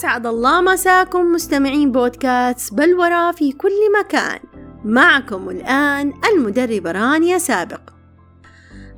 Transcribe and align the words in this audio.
أسعد 0.00 0.26
الله 0.26 0.60
مساكم 0.60 1.32
مستمعين 1.32 1.92
بودكاست 1.92 2.74
بلورة 2.74 3.32
في 3.32 3.52
كل 3.52 3.92
مكان. 4.00 4.40
معكم 4.84 5.50
الآن 5.50 6.12
المدربة 6.32 6.92
رانيا 6.92 7.38
سابق. 7.38 7.80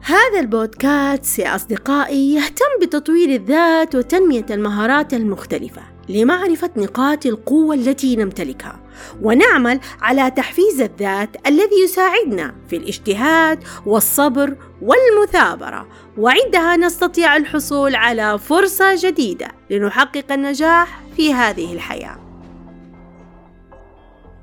هذا 0.01 0.41
البودكاست 0.41 1.39
يا 1.39 1.55
أصدقائي 1.55 2.35
يهتم 2.35 2.67
بتطوير 2.83 3.29
الذات 3.29 3.95
وتنمية 3.95 4.47
المهارات 4.51 5.15
المختلفة 5.15 5.83
لمعرفة 6.09 6.71
نقاط 6.77 7.27
القوة 7.27 7.75
التي 7.75 8.17
نمتلكها. 8.17 8.81
ونعمل 9.23 9.81
على 10.03 10.31
تحفيز 10.31 10.81
الذات 10.81 11.37
الذي 11.47 11.83
يساعدنا 11.85 12.55
في 12.69 12.77
الاجتهاد 12.77 13.65
والصبر 13.87 14.57
والمثابرة. 14.83 15.89
وعندها 16.19 16.77
نستطيع 16.77 17.37
الحصول 17.37 17.95
على 17.95 18.39
فرصة 18.39 18.95
جديدة 18.95 19.49
لنحقق 19.71 20.33
النجاح 20.33 21.01
في 21.17 21.35
هذه 21.35 21.73
الحياة. 21.73 22.17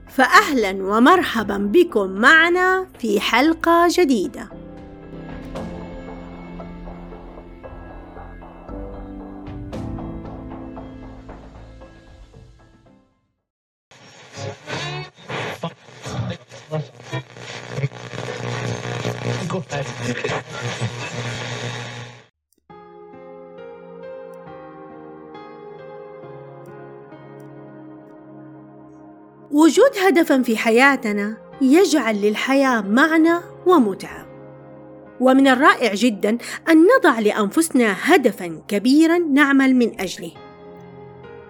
فأهلا 0.10 0.84
ومرحبا 0.84 1.58
بكم 1.58 2.10
معنا 2.10 2.88
في 3.00 3.20
حلقة 3.20 3.88
جديدة. 3.90 4.59
وجود 29.52 29.92
هدف 30.06 30.32
في 30.32 30.58
حياتنا 30.58 31.38
يجعل 31.62 32.22
للحياة 32.22 32.82
معنى 32.82 33.40
ومتعة. 33.66 34.26
ومن 35.20 35.48
الرائع 35.48 35.94
جدا 35.94 36.38
أن 36.70 36.88
نضع 36.98 37.20
لأنفسنا 37.20 37.96
هدفا 38.02 38.62
كبيرا 38.68 39.18
نعمل 39.18 39.76
من 39.76 40.02
أجله. 40.02 40.32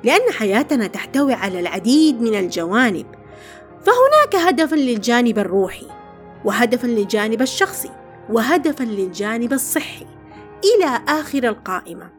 لأن 0.03 0.31
حياتنا 0.31 0.87
تحتوي 0.87 1.33
على 1.33 1.59
العديد 1.59 2.21
من 2.21 2.35
الجوانب 2.35 3.05
فهناك 3.85 4.47
هدف 4.47 4.73
للجانب 4.73 5.39
الروحي 5.39 5.87
وهدفا 6.45 6.87
للجانب 6.87 7.41
الشخصي 7.41 7.91
وهدفا 8.29 8.83
للجانب 8.83 9.53
الصحي 9.53 10.05
إلى 10.63 11.01
آخر 11.07 11.43
القائمة. 11.43 12.09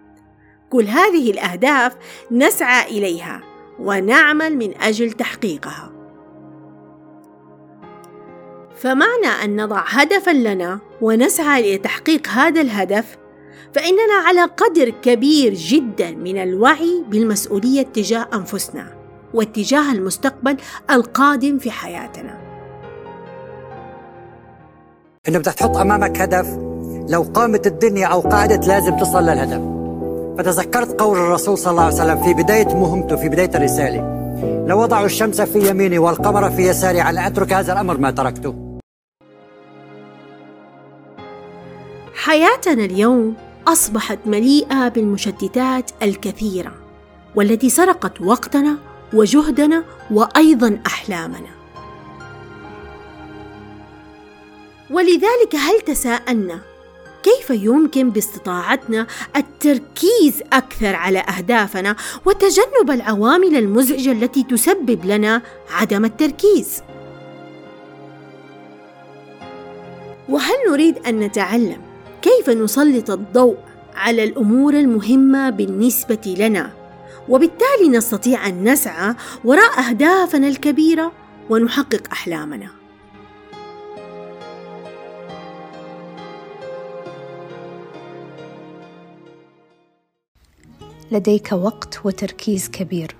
كل 0.70 0.84
هذه 0.84 1.30
الأهداف 1.30 1.96
نسعى 2.30 2.98
إليها. 2.98 3.49
ونعمل 3.80 4.56
من 4.56 4.80
أجل 4.80 5.12
تحقيقها. 5.12 5.92
فمعنى 8.76 9.44
أن 9.44 9.62
نضع 9.62 9.82
هدفا 9.86 10.30
لنا 10.30 10.78
ونسعى 11.00 11.76
لتحقيق 11.76 12.28
هذا 12.28 12.60
الهدف 12.60 13.18
فإننا 13.74 14.14
على 14.26 14.44
قدر 14.44 14.90
كبير 14.90 15.54
جدا 15.54 16.10
من 16.10 16.42
الوعي 16.42 17.04
بالمسؤولية 17.08 17.82
تجاه 17.82 18.28
أنفسنا 18.34 18.86
واتجاه 19.34 19.92
المستقبل 19.92 20.56
القادم 20.90 21.58
في 21.58 21.70
حياتنا. 21.70 22.40
إنه 25.28 25.38
بدك 25.38 25.52
تحط 25.52 25.76
أمامك 25.76 26.20
هدف 26.20 26.58
لو 27.08 27.22
قامت 27.22 27.66
الدنيا 27.66 28.06
أو 28.06 28.20
قعدت 28.20 28.66
لازم 28.66 28.96
تصل 28.96 29.22
للهدف. 29.22 29.79
فتذكرت 30.38 31.00
قول 31.00 31.18
الرسول 31.18 31.58
صلى 31.58 31.70
الله 31.70 31.82
عليه 31.82 31.94
وسلم 31.94 32.22
في 32.22 32.42
بداية 32.42 32.74
مهمته 32.74 33.16
في 33.16 33.28
بداية 33.28 33.50
الرساله 33.54 34.20
لو 34.66 34.82
وضعوا 34.82 35.06
الشمس 35.06 35.40
في 35.40 35.68
يميني 35.70 35.98
والقمر 35.98 36.50
في 36.50 36.62
يساري 36.68 37.00
على 37.00 37.26
أترك 37.26 37.52
هذا 37.52 37.72
الأمر 37.72 37.98
ما 37.98 38.10
تركته. 38.10 38.80
حياتنا 42.14 42.84
اليوم 42.84 43.34
أصبحت 43.68 44.18
مليئة 44.26 44.88
بالمشتتات 44.88 45.90
الكثيرة 46.02 46.72
والتي 47.34 47.70
سرقت 47.70 48.20
وقتنا 48.20 48.76
وجهدنا 49.14 49.84
وأيضا 50.10 50.78
أحلامنا. 50.86 51.50
ولذلك 54.90 55.54
هل 55.54 55.80
تساءلنا 55.80 56.60
كيف 57.22 57.50
يمكن 57.50 58.10
باستطاعتنا 58.10 59.06
التركيز 59.36 60.42
أكثر 60.52 60.94
على 60.94 61.18
أهدافنا 61.18 61.96
وتجنب 62.24 62.90
العوامل 62.90 63.56
المزعجة 63.56 64.12
التي 64.12 64.42
تسبب 64.42 65.04
لنا 65.04 65.42
عدم 65.70 66.04
التركيز؟ 66.04 66.82
وهل 70.28 70.54
نريد 70.70 70.98
أن 71.06 71.20
نتعلم 71.20 71.80
كيف 72.22 72.50
نسلط 72.50 73.10
الضوء 73.10 73.56
على 73.94 74.24
الأمور 74.24 74.74
المهمة 74.74 75.50
بالنسبة 75.50 76.34
لنا 76.38 76.70
وبالتالي 77.28 77.88
نستطيع 77.88 78.46
أن 78.46 78.68
نسعى 78.72 79.14
وراء 79.44 79.80
أهدافنا 79.80 80.48
الكبيرة 80.48 81.12
ونحقق 81.50 82.02
أحلامنا؟ 82.12 82.79
لديك 91.12 91.52
وقت 91.52 92.06
وتركيز 92.06 92.68
كبير. 92.68 93.16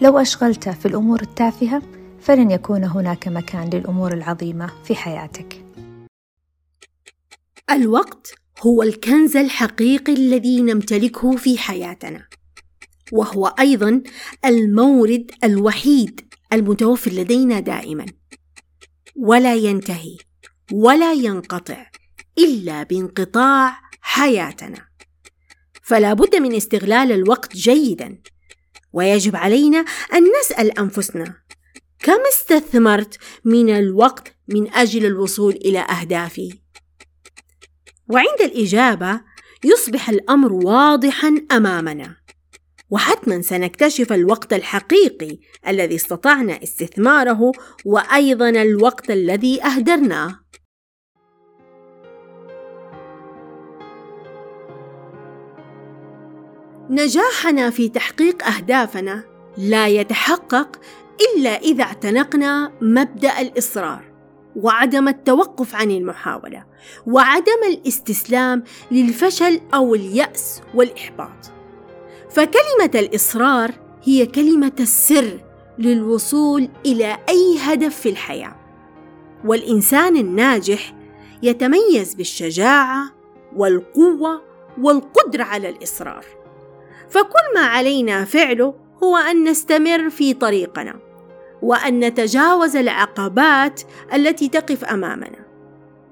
لو 0.00 0.18
اشغلته 0.18 0.72
في 0.72 0.86
الأمور 0.86 1.22
التافهة 1.22 1.82
فلن 2.20 2.50
يكون 2.50 2.84
هناك 2.84 3.28
مكان 3.28 3.70
للأمور 3.70 4.12
العظيمة 4.12 4.72
في 4.84 4.94
حياتك. 4.94 5.64
الوقت 7.70 8.34
هو 8.60 8.82
الكنز 8.82 9.36
الحقيقي 9.36 10.12
الذي 10.12 10.60
نمتلكه 10.60 11.36
في 11.36 11.58
حياتنا 11.58 12.26
وهو 13.12 13.46
أيضا 13.46 14.02
المورد 14.44 15.30
الوحيد 15.44 16.20
المتوفر 16.52 17.10
لدينا 17.10 17.60
دائما. 17.60 18.06
ولا 19.16 19.54
ينتهي 19.54 20.16
ولا 20.72 21.12
ينقطع 21.12 21.86
إلا 22.38 22.82
بانقطاع 22.82 23.76
حياتنا. 24.00 24.91
فلا 25.82 26.12
بد 26.12 26.36
من 26.36 26.54
استغلال 26.54 27.12
الوقت 27.12 27.56
جيدا. 27.56 28.18
ويجب 28.92 29.36
علينا 29.36 29.84
أن 30.14 30.22
نسأل 30.40 30.78
أنفسنا 30.78 31.34
كم 31.98 32.18
استثمرت 32.32 33.18
من 33.44 33.70
الوقت 33.76 34.36
من 34.48 34.72
أجل 34.72 35.06
الوصول 35.06 35.52
إلى 35.52 35.78
أهدافي؟ 35.78 36.58
وعند 38.08 38.40
الإجابة 38.40 39.20
يصبح 39.64 40.08
الأمر 40.08 40.52
واضحا 40.52 41.34
أمامنا. 41.52 42.16
وحتما 42.90 43.42
سنكتشف 43.42 44.12
الوقت 44.12 44.52
الحقيقي 44.52 45.38
الذي 45.68 45.94
استطعنا 45.94 46.62
استثماره 46.62 47.52
وأيضا 47.84 48.48
الوقت 48.48 49.10
الذي 49.10 49.64
أهدرناه. 49.64 50.41
نجاحنا 56.92 57.70
في 57.70 57.88
تحقيق 57.88 58.46
أهدافنا 58.46 59.22
لا 59.58 59.88
يتحقق 59.88 60.80
إلا 61.20 61.50
إذا 61.50 61.84
اعتنقنا 61.84 62.72
مبدأ 62.80 63.40
الإصرار 63.40 64.04
وعدم 64.56 65.08
التوقف 65.08 65.74
عن 65.74 65.90
المحاولة 65.90 66.64
وعدم 67.06 67.62
الاستسلام 67.68 68.64
للفشل 68.90 69.60
أو 69.74 69.94
اليأس 69.94 70.60
والإحباط. 70.74 71.52
فكلمة 72.30 72.90
الإصرار 72.94 73.70
هي 74.02 74.26
كلمة 74.26 74.72
السر 74.80 75.40
للوصول 75.78 76.68
إلى 76.86 77.18
أي 77.28 77.58
هدف 77.60 78.00
في 78.00 78.08
الحياة. 78.08 78.56
والإنسان 79.44 80.16
الناجح 80.16 80.94
يتميز 81.42 82.14
بالشجاعة 82.14 83.04
والقوة 83.56 84.42
والقدرة 84.82 85.44
على 85.44 85.68
الإصرار. 85.68 86.41
فكل 87.10 87.54
ما 87.54 87.60
علينا 87.60 88.24
فعله 88.24 88.74
هو 89.02 89.16
أن 89.16 89.44
نستمر 89.48 90.10
في 90.10 90.34
طريقنا 90.34 90.94
وأن 91.62 92.00
نتجاوز 92.00 92.76
العقبات 92.76 93.80
التي 94.14 94.48
تقف 94.48 94.84
أمامنا. 94.84 95.42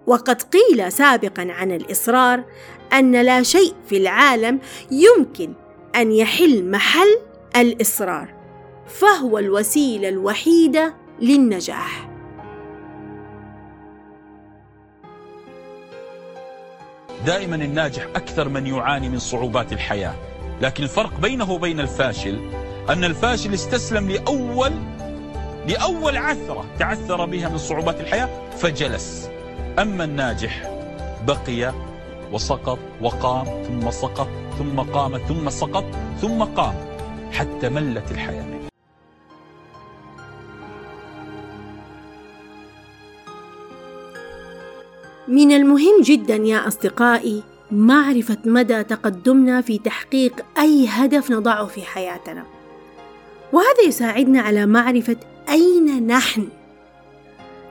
وقد 0.06 0.42
قيل 0.42 0.92
سابقا 0.92 1.46
عن 1.50 1.72
الإصرار 1.72 2.44
أن 2.92 3.12
لا 3.12 3.42
شيء 3.42 3.74
في 3.86 3.96
العالم 3.96 4.60
يمكن 4.90 5.54
أن 5.96 6.12
يحل 6.12 6.70
محل 6.70 7.18
الإصرار 7.56 8.34
فهو 8.86 9.38
الوسيلة 9.38 10.08
الوحيدة 10.08 10.94
للنجاح. 11.20 12.10
دائما 17.26 17.56
الناجح 17.56 18.06
أكثر 18.16 18.48
من 18.48 18.66
يعاني 18.66 19.08
من 19.08 19.18
صعوبات 19.18 19.72
الحياة. 19.72 20.14
لكن 20.60 20.84
الفرق 20.84 21.20
بينه 21.20 21.50
وبين 21.50 21.80
الفاشل 21.80 22.40
أن 22.90 23.04
الفاشل 23.04 23.54
استسلم 23.54 24.10
لأول 24.10 24.72
لأول 25.68 26.16
عثرة 26.16 26.64
تعثر 26.78 27.24
بها 27.24 27.48
من 27.48 27.58
صعوبات 27.58 28.00
الحياة 28.00 28.50
فجلس. 28.50 29.30
أما 29.78 30.04
الناجح 30.04 30.70
بقي 31.26 31.74
وسقط 32.32 32.78
وقام 33.00 33.44
ثم 33.44 33.90
سقط 33.90 34.28
ثم 34.58 34.80
قام 34.80 35.18
ثم 35.18 35.50
سقط 35.50 35.84
ثم 36.20 36.42
قام 36.42 36.74
حتى 37.32 37.68
ملت 37.68 38.10
الحياة. 38.10 38.44
منه 38.44 38.60
من 45.28 45.52
المهم 45.52 46.02
جدا 46.02 46.36
يا 46.36 46.68
أصدقائي 46.68 47.42
معرفة 47.72 48.36
مدى 48.44 48.82
تقدمنا 48.82 49.60
في 49.60 49.78
تحقيق 49.78 50.44
أي 50.58 50.86
هدف 50.88 51.30
نضعه 51.30 51.66
في 51.66 51.82
حياتنا. 51.82 52.44
وهذا 53.52 53.82
يساعدنا 53.86 54.40
على 54.40 54.66
معرفة 54.66 55.16
أين 55.48 56.06
نحن. 56.06 56.48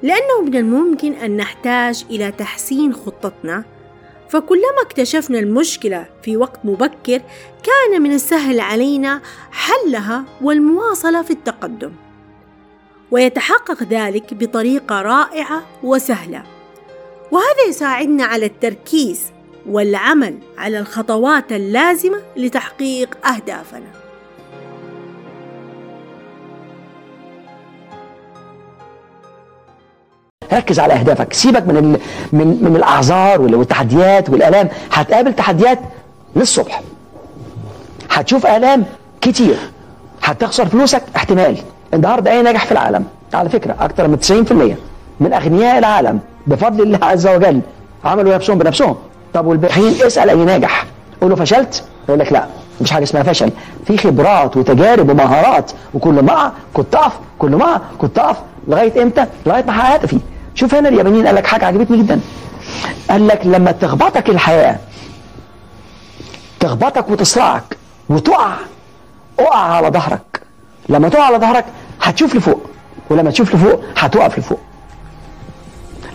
لأنه 0.04 0.42
من 0.46 0.56
الممكن 0.56 1.13
أن 1.13 1.38
نحتاج 1.38 2.06
إلى 2.10 2.31
تحسين 2.31 2.94
خطتنا 2.94 3.63
فكلما 4.30 4.81
اكتشفنا 4.81 5.40
المشكلة 5.40 6.06
في 6.24 6.38
وقت 6.38 6.60
مبكر 6.63 7.22
كان 7.63 8.01
من 8.01 8.12
السهل 8.12 8.60
علينا 8.60 9.22
حلها 9.51 10.24
والمواصلة 10.42 11.22
في 11.22 11.31
التقدم. 11.31 11.92
ويتحقق 13.12 13.84
ذلك 13.84 14.34
بطريقة 14.34 15.01
رائعة 15.01 15.63
وسهلة. 15.84 16.44
وهذا 17.31 17.63
يساعدنا 17.68 18.24
على 18.25 18.46
التركيز 18.46 19.22
والعمل 19.70 20.38
على 20.58 20.80
الخطوات 20.80 21.52
اللازمة 21.52 22.18
لتحقيق 22.38 23.18
أهدافنا. 23.28 23.90
ركز 30.54 30.80
على 30.80 30.94
أهدافك. 30.94 31.34
سيبك 31.34 31.68
من 31.68 31.78
ال... 31.78 32.00
من 32.34 32.48
من 32.62 32.76
الأعذار 32.76 33.42
والتحديات 33.42 34.30
والآلام. 34.30 34.70
هتقابل 34.94 35.34
تحديات 35.34 35.80
للصبح. 36.36 36.82
هتشوف 38.12 38.46
آلام 38.46 38.86
كتير. 39.22 39.56
هتخسر 40.24 40.66
فلوسك 40.66 41.04
احتمال. 41.16 41.58
النهارده 41.94 42.32
أي 42.32 42.42
ناجح 42.42 42.66
في 42.66 42.72
العالم؟ 42.72 43.06
على 43.34 43.50
فكرة 43.50 43.76
أكثر 43.80 44.08
من 44.08 44.18
90% 44.18 44.78
من 45.20 45.34
أغنياء 45.34 45.78
العالم 45.80 46.20
بفضل 46.48 46.84
الله 46.84 47.00
عز 47.02 47.28
وجل 47.28 47.62
عملوا 48.06 48.36
نفسهم 48.36 48.58
بنفسهم. 48.58 48.96
طب 49.34 49.46
والباقيين؟ 49.46 50.02
اسأل 50.06 50.30
أي 50.30 50.36
ناجح. 50.36 50.86
قول 51.22 51.30
له 51.30 51.36
فشلت؟ 51.36 51.84
يقول 52.08 52.20
لك 52.20 52.31
لا 52.31 52.46
مش 52.81 52.92
حاجة 52.92 53.04
اسمها 53.04 53.24
فشل. 53.24 53.52
في 53.88 53.98
خبرات 53.98 54.58
وتجارب 54.58 55.10
ومهارات 55.10 55.72
وكل 55.94 56.14
ما 56.14 56.52
كنت 56.74 56.96
اقف 56.96 57.14
كل 57.40 57.52
ما 57.56 57.81
كنت 57.98 58.20
اقف 58.20 58.38
لغاية 58.68 59.04
إمتى؟ 59.04 59.26
لغاية 59.46 59.64
ما 59.64 59.72
حققت 59.72 60.06
فيه. 60.06 60.20
شوف 60.56 60.76
هنا 60.76 60.90
اليابانيين 60.90 61.28
قال 61.28 61.36
لك 61.36 61.46
حاجة 61.48 61.66
عجبتني 61.66 61.98
جدا. 61.98 62.20
قال 63.10 63.28
لك 63.28 63.42
لما 63.46 63.72
تخبطك 63.72 64.30
الحياة 64.30 64.78
تخبطك 66.60 67.10
وتصرعك 67.10 67.78
وتقع 68.10 68.54
اقع 69.40 69.58
على 69.58 69.88
ظهرك. 69.90 70.42
لما 70.90 71.10
تقع 71.10 71.24
على 71.24 71.38
ظهرك 71.38 71.66
هتشوف 72.02 72.36
لفوق 72.36 72.62
ولما 73.10 73.32
تشوف 73.32 73.56
لفوق 73.56 73.82
هتقف 73.98 74.40
لفوق. 74.40 74.60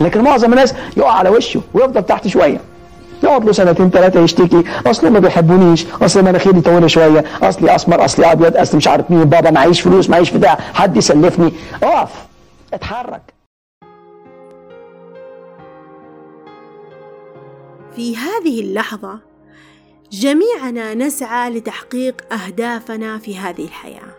لكن 0.01 0.21
معظم 0.21 0.51
الناس 0.51 0.73
يقع 0.97 1.11
على 1.11 1.29
وشه 1.29 1.61
ويفضل 1.73 2.03
تحت 2.03 2.27
شوية. 2.27 2.61
يقعد 3.25 3.45
له 3.45 3.51
سنتين 3.51 3.89
ثلاثة 3.89 4.19
يشتكي. 4.19 4.63
أصل 4.85 5.09
ما 5.09 5.19
بيحبونيش 5.19 5.85
أصل 6.01 6.25
مناخيري 6.25 6.61
طويلة 6.61 6.87
شوية. 6.87 7.25
أصلي 7.41 7.75
أسمر 7.75 8.05
أصلي 8.05 8.31
أبيض 8.31 8.57
أصلي 8.57 8.77
مش 8.77 8.87
عارف 8.87 9.11
مين. 9.11 9.23
بابا 9.23 9.51
معيش 9.51 9.81
فلوس 9.81 10.09
معيش 10.09 10.31
بتاع. 10.31 10.55
حد 10.55 10.97
يسلفني. 10.97 11.53
أقف. 11.83 12.11
اتحرك. 12.73 13.33
في 17.95 18.17
هذه 18.17 18.61
اللحظة 18.61 19.19
جميعنا 20.11 20.93
نسعى 20.93 21.49
لتحقيق 21.49 22.33
أهدافنا 22.33 23.17
في 23.17 23.37
هذه 23.37 23.63
الحياة 23.65 24.15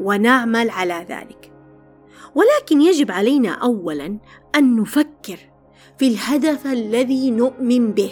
ونعمل 0.00 0.70
على 0.70 1.06
ذلك. 1.08 1.50
ولكن 2.34 2.80
يجب 2.80 3.10
علينا 3.10 3.50
أولا 3.50 4.18
أن 4.56 4.80
نفكر 4.80 5.38
في 5.98 6.08
الهدف 6.08 6.66
الذي 6.66 7.30
نؤمن 7.30 7.92
به. 7.92 8.10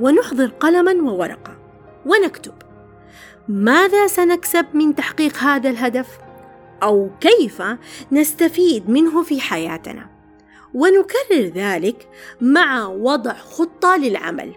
ونحضر 0.00 0.46
قلما 0.46 1.10
وورقة 1.12 1.56
ونكتب. 2.06 2.54
ماذا 3.48 4.06
سنكسب 4.06 4.66
من 4.74 4.94
تحقيق 4.94 5.36
هذا 5.36 5.70
الهدف؟ 5.70 6.18
أو 6.82 7.10
كيف 7.20 7.62
نستفيد 8.12 8.90
منه 8.90 9.22
في 9.22 9.40
حياتنا؟ 9.40 10.10
ونكرر 10.74 11.52
ذلك 11.54 12.08
مع 12.40 12.86
وضع 12.86 13.32
خطة 13.32 13.96
للعمل. 13.96 14.52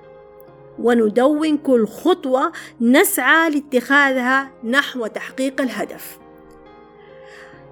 وندون 0.79 1.57
كل 1.57 1.87
خطوة 1.87 2.51
نسعى 2.81 3.49
لاتخاذها 3.49 4.49
نحو 4.63 5.07
تحقيق 5.07 5.61
الهدف. 5.61 6.20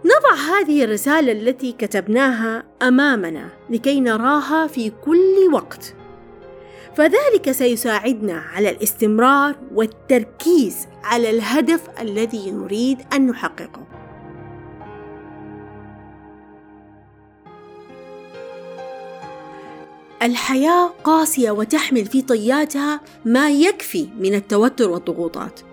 نضع 0.05 0.35
هذه 0.35 0.83
الرسالة 0.83 1.31
التي 1.31 1.71
كتبناها 1.71 2.63
أمامنا 2.81 3.49
لكي 3.69 3.99
نراها 3.99 4.67
في 4.67 4.89
كل 4.89 5.49
وقت. 5.53 5.95
فذلك 6.95 7.51
سيساعدنا 7.51 8.33
على 8.33 8.69
الاستمرار 8.69 9.55
والتركيز 9.73 10.87
على 11.03 11.29
الهدف 11.29 11.81
الذي 12.01 12.51
نريد 12.51 12.97
أن 13.13 13.27
نحققه. 13.27 13.87
الحياة 20.21 20.87
قاسية 21.03 21.51
وتحمل 21.51 22.05
في 22.05 22.21
طياتها 22.21 23.01
ما 23.25 23.49
يكفي 23.49 24.09
من 24.19 24.35
التوتر 24.35 24.89
والضغوطات. 24.89 25.68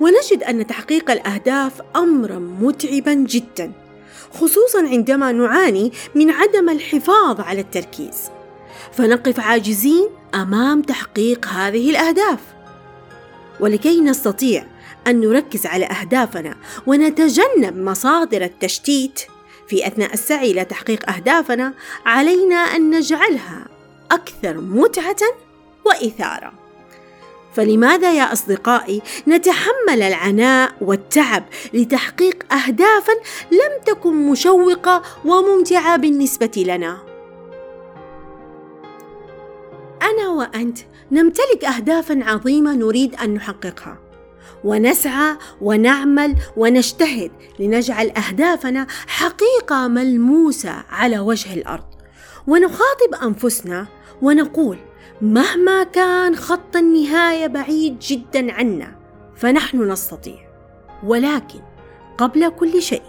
ونجد 0.00 0.42
أن 0.42 0.66
تحقيق 0.66 1.10
الأهداف 1.10 1.72
أمرا 1.96 2.38
متعبا 2.38 3.14
جدا 3.14 3.72
خصوصا 4.32 4.82
عندما 4.82 5.32
نعاني 5.32 5.92
من 6.14 6.30
عدم 6.30 6.68
الحفاظ 6.68 7.40
على 7.40 7.60
التركيز. 7.60 8.30
فنقف 8.92 9.40
عاجزين 9.40 10.08
أمام 10.34 10.82
تحقيق 10.82 11.46
هذه 11.46 11.90
الأهداف. 11.90 12.38
ولكي 13.60 14.00
نستطيع 14.00 14.66
أن 15.06 15.20
نركز 15.20 15.66
على 15.66 15.86
أهدافنا 15.86 16.56
ونتجنب 16.86 17.76
مصادر 17.76 18.44
التشتيت 18.44 19.20
في 19.68 19.86
أثناء 19.86 20.12
السعي 20.14 20.50
إلى 20.50 20.64
تحقيق 20.64 21.10
أهدافنا 21.10 21.74
علينا 22.06 22.56
أن 22.56 22.90
نجعلها 22.90 23.66
أكثر 24.10 24.60
متعة 24.60 25.16
وإثارة. 25.84 26.67
فلماذا 27.58 28.12
يا 28.12 28.32
أصدقائي؟ 28.32 29.02
نتحمل 29.28 30.02
العناء 30.02 30.72
والتعب 30.80 31.44
لتحقيق 31.74 32.52
اهدافا 32.52 33.12
لم 33.52 33.82
تكن 33.86 34.30
مشوقة 34.30 35.02
وممتعة 35.24 35.96
بالنسبة 35.96 36.64
لنا. 36.66 36.98
أنا 40.02 40.28
وأنت 40.28 40.78
نمتلك 41.12 41.64
اهدافا 41.64 42.20
عظيمة 42.24 42.72
نريد 42.74 43.14
أن 43.14 43.34
نحققها. 43.34 43.98
ونسعى 44.64 45.36
ونعمل 45.60 46.34
ونجتهد 46.56 47.30
لنجعل 47.58 48.10
أهدافنا 48.10 48.86
حقيقة 49.06 49.88
ملموسة 49.88 50.84
على 50.90 51.18
وجه 51.18 51.54
الأرض. 51.54 51.88
ونخاطب 52.46 53.14
أنفسنا 53.22 53.86
ونقول 54.22 54.78
مهما 55.22 55.84
كان 55.84 56.36
خط 56.36 56.76
النهاية 56.76 57.46
بعيد 57.46 57.98
جدا 57.98 58.52
عنا 58.52 58.98
فنحن 59.36 59.90
نستطيع. 59.90 60.48
ولكن 61.04 61.60
قبل 62.18 62.48
كل 62.48 62.82
شيء 62.82 63.02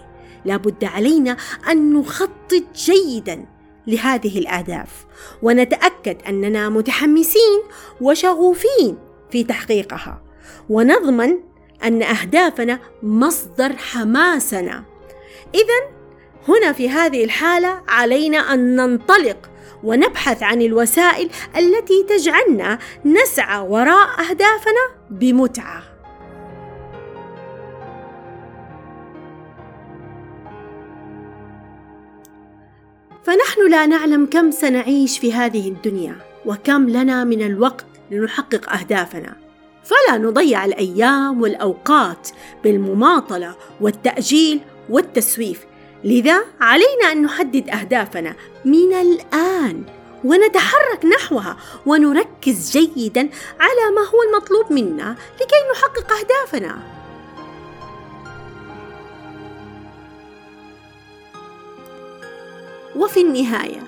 لابد 0.44 0.84
علينا 0.84 1.36
أن 1.70 1.92
نخطط 1.94 2.64
جيدا 2.74 3.46
لهذه 3.86 4.38
الأهداف. 4.38 5.06
ونتأكد 5.42 6.16
أننا 6.28 6.68
متحمسين 6.68 7.62
وشغوفين 8.00 8.98
في 9.30 9.44
تحقيقها. 9.44 10.22
ونضمن 10.68 11.36
أن 11.84 12.02
أهدافنا 12.02 12.78
مصدر 13.02 13.76
حماسنا. 13.76 14.84
اذا 15.54 16.00
هنا 16.48 16.72
في 16.72 16.90
هذه 16.90 17.24
الحالة 17.24 17.82
علينا 17.88 18.38
أن 18.38 18.76
ننطلق 18.76 19.49
ونبحث 19.84 20.42
عن 20.42 20.62
الوسائل 20.62 21.30
التي 21.56 22.06
تجعلنا 22.08 22.78
نسعى 23.04 23.60
وراء 23.60 24.20
أهدافنا 24.20 24.84
بمتعة. 25.10 25.82
فنحن 33.24 33.70
لا 33.70 33.86
نعلم 33.86 34.26
كم 34.26 34.50
سنعيش 34.50 35.18
في 35.18 35.32
هذه 35.32 35.68
الدنيا 35.68 36.16
وكم 36.46 36.88
لنا 36.88 37.24
من 37.24 37.42
الوقت 37.42 37.86
لنحقق 38.10 38.72
أهدافنا. 38.72 39.36
فلا 39.84 40.18
نضيع 40.18 40.64
الأيام 40.64 41.42
والأوقات 41.42 42.28
بالمماطلة 42.64 43.54
والتأجيل 43.80 44.60
والتسويف. 44.90 45.69
لذا 46.04 46.44
علينا 46.60 47.12
أن 47.12 47.22
نحدد 47.22 47.68
أهدافنا 47.68 48.34
من 48.64 48.92
الآن 48.92 49.82
ونتحرك 50.24 51.04
نحوها 51.04 51.56
ونركز 51.86 52.70
جيدا 52.78 53.20
على 53.60 53.94
ما 53.94 54.02
هو 54.02 54.22
المطلوب 54.22 54.72
منا 54.72 55.16
لكي 55.40 55.56
نحقق 55.72 56.12
أهدافنا. 56.12 56.78
وفي 62.96 63.20
النهاية 63.20 63.82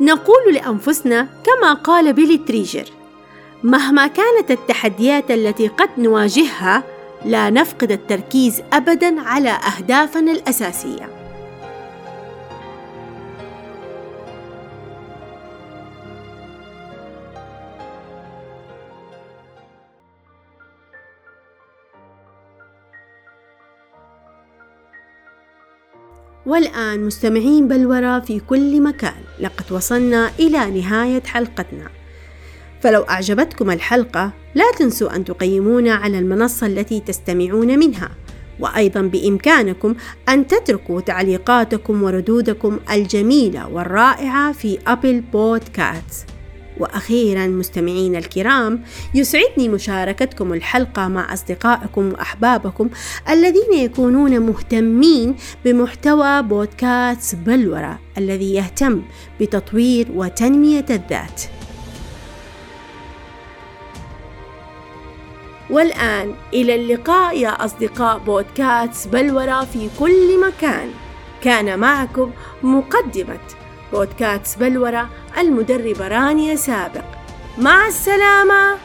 نقول 0.00 0.54
لأنفسنا 0.54 1.28
كما 1.46 1.72
قال 1.72 2.12
بيلي 2.12 2.38
تريجر 2.38 2.84
مهما 3.62 4.06
كانت 4.06 4.50
التحديات 4.50 5.30
التي 5.30 5.68
قد 5.68 5.88
نواجهها 5.98 6.82
لا 7.24 7.50
نفقد 7.50 7.92
التركيز 7.92 8.62
أبدا 8.72 9.20
على 9.20 9.50
أهدافنا 9.50 10.32
الأساسية. 10.32 11.17
والآن 26.48 27.04
مستمعين 27.04 27.68
بلورة 27.68 28.20
في 28.20 28.40
كل 28.40 28.82
مكان. 28.82 29.22
لقد 29.40 29.72
وصلنا 29.72 30.30
إلى 30.38 30.80
نهاية 30.80 31.22
حلقتنا. 31.22 31.88
فلو 32.80 33.02
أعجبتكم 33.02 33.70
الحلقة 33.70 34.32
لا 34.54 34.64
تنسوا 34.78 35.16
أن 35.16 35.24
تقيمونا 35.24 35.94
على 35.94 36.18
المنصة 36.18 36.66
التي 36.66 37.00
تستمعون 37.00 37.78
منها. 37.78 38.10
وأيضا 38.60 39.02
بإمكانكم 39.02 39.94
أن 40.28 40.46
تتركوا 40.46 41.00
تعليقاتكم 41.00 42.02
وردودكم 42.02 42.78
الجميلة 42.90 43.68
والرائعة 43.68 44.52
في 44.52 44.78
أبل 44.86 45.20
بودكاست 45.20 46.37
وأخيرا 46.80 47.46
مستمعينا 47.46 48.18
الكرام 48.18 48.82
يسعدني 49.14 49.68
مشاركتكم 49.68 50.52
الحلقة 50.52 51.08
مع 51.08 51.32
أصدقائكم 51.32 52.12
وأحبابكم 52.12 52.90
الذين 53.30 53.72
يكونون 53.72 54.40
مهتمين 54.40 55.36
بمحتوى 55.64 56.42
بودكاست 56.42 57.34
بلورة 57.36 57.98
الذي 58.18 58.54
يهتم 58.54 59.02
بتطوير 59.40 60.08
وتنمية 60.14 60.86
الذات. 60.90 61.42
والآن 65.70 66.34
إلى 66.54 66.74
اللقاء 66.74 67.38
يا 67.38 67.64
أصدقاء 67.64 68.18
بودكاست 68.18 69.08
بلورة 69.08 69.64
في 69.64 69.88
كل 69.98 70.40
مكان. 70.46 70.88
كان 71.42 71.78
معكم 71.78 72.30
مقدمة 72.62 73.38
بودكاست 73.92 74.58
بلورة 74.58 75.08
المدربة 75.38 76.08
رانيا 76.08 76.56
سابق 76.56 77.04
مع 77.58 77.86
السلامة 77.86 78.78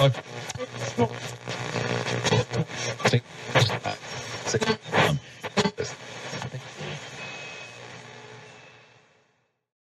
Okay. 0.00 0.29